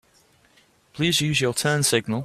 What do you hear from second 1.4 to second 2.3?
your turn signal.